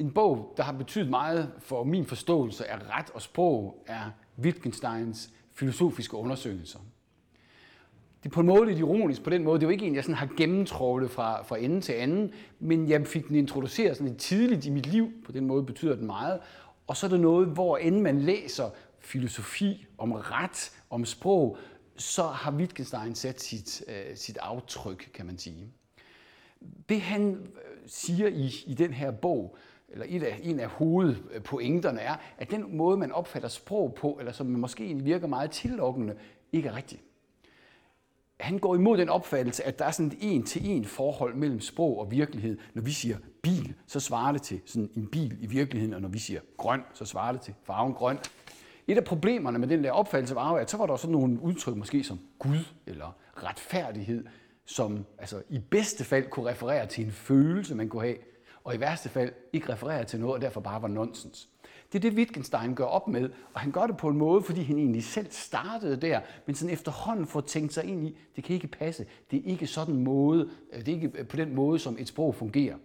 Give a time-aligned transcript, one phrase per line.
[0.00, 5.30] En bog, der har betydet meget for min forståelse af ret og sprog, er Wittgensteins
[5.54, 6.78] filosofiske undersøgelser.
[8.22, 9.60] Det er på en måde lidt ironisk på den måde.
[9.60, 12.88] Det er jo ikke en, jeg sådan har gennemtrålet fra, fra ende til anden, men
[12.88, 15.12] jeg fik den introduceret sådan lidt tidligt i mit liv.
[15.24, 16.40] På den måde betyder den meget.
[16.86, 21.56] Og så er det noget, hvor end man læser filosofi om ret, om sprog,
[21.96, 25.68] så har Wittgenstein sat sit, øh, sit aftryk, kan man sige.
[26.88, 29.56] Det han øh, siger i, i den her bog,
[29.90, 34.32] eller et af, en af hovedpointerne er, at den måde, man opfatter sprog på, eller
[34.32, 36.14] som måske virker meget tillokkende,
[36.52, 37.02] ikke er rigtig.
[38.40, 42.10] Han går imod den opfattelse, at der er sådan et en-til-en forhold mellem sprog og
[42.10, 42.58] virkelighed.
[42.74, 46.08] Når vi siger bil, så svarer det til sådan en bil i virkeligheden, og når
[46.08, 48.18] vi siger grøn, så svarer det til farven grøn.
[48.86, 51.76] Et af problemerne med den der opfattelse var at så var der sådan nogle udtryk,
[51.76, 54.24] måske som Gud eller retfærdighed,
[54.64, 58.16] som altså, i bedste fald kunne referere til en følelse, man kunne have,
[58.64, 61.48] og i værste fald ikke refererer til noget, og derfor bare var nonsens.
[61.92, 64.62] Det er det, Wittgenstein gør op med, og han gør det på en måde, fordi
[64.62, 68.54] han egentlig selv startede der, men sådan efterhånden får tænkt sig ind i, det kan
[68.54, 69.06] ikke passe.
[69.30, 72.08] Det er ikke sådan måde, øh, det er ikke øh, på den måde, som et
[72.08, 72.76] sprog fungerer.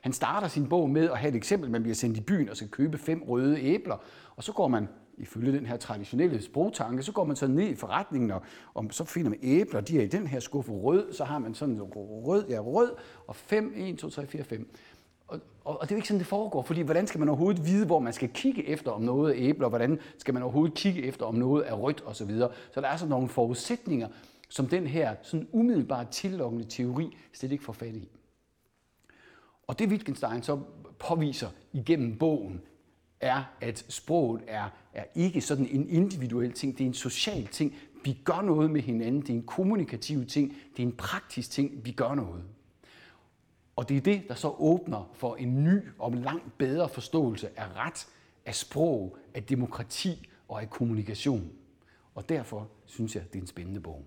[0.00, 2.56] Han starter sin bog med at have et eksempel, man bliver sendt i byen og
[2.56, 3.96] skal købe fem røde æbler,
[4.36, 7.74] og så går man ifølge den her traditionelle sprogtanke, så går man så ned i
[7.74, 8.42] forretningen, og,
[8.74, 11.54] og så finder man æbler, de er i den her skuffe rød, så har man
[11.54, 12.90] sådan rød, ja rød,
[13.26, 14.70] og 5, 1, 2, 3, 4, 5.
[15.28, 17.64] Og, og, og det er jo ikke sådan, det foregår, fordi hvordan skal man overhovedet
[17.64, 21.02] vide, hvor man skal kigge efter, om noget er æbler, hvordan skal man overhovedet kigge
[21.02, 22.14] efter, om noget er rødt osv.
[22.14, 22.50] Så, videre.
[22.74, 24.08] så der er sådan nogle forudsætninger,
[24.48, 28.08] som den her sådan umiddelbart tillokkende teori slet ikke får fat i.
[29.66, 30.60] Og det Wittgenstein så
[30.98, 32.60] påviser igennem bogen,
[33.20, 37.74] er, at sproget er, er ikke sådan en individuel ting, det er en social ting.
[38.04, 41.84] Vi gør noget med hinanden, det er en kommunikativ ting, det er en praktisk ting,
[41.84, 42.44] vi gør noget.
[43.76, 47.76] Og det er det, der så åbner for en ny og langt bedre forståelse af
[47.76, 48.06] ret,
[48.46, 51.50] af sprog, af demokrati og af kommunikation.
[52.14, 54.04] Og derfor synes jeg, det er en spændende bog.